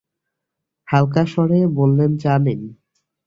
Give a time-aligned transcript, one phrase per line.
[0.87, 2.61] হালকা স্বরে বললেন, চা নিন।